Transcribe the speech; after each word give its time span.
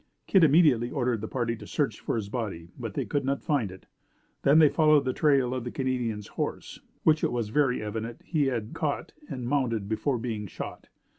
Kit 0.25 0.43
immediately 0.43 0.89
ordered 0.89 1.21
the 1.21 1.27
party 1.27 1.55
to 1.55 1.67
search 1.67 1.99
for 1.99 2.15
his 2.15 2.27
body, 2.27 2.69
but 2.79 2.95
they 2.95 3.05
could 3.05 3.23
not 3.23 3.43
find 3.43 3.71
it. 3.71 3.85
They 4.41 4.55
then 4.55 4.69
followed 4.71 5.05
the 5.05 5.13
trail 5.13 5.53
of 5.53 5.63
the 5.63 5.69
Canadian's 5.69 6.25
horse, 6.29 6.79
which 7.03 7.23
it 7.23 7.31
was 7.31 7.49
very 7.49 7.83
evident 7.83 8.21
he 8.25 8.47
had 8.47 8.73
caught 8.73 9.13
and 9.29 9.47
mounted 9.47 9.87
before 9.87 10.17
being 10.17 10.47
shot. 10.47 10.87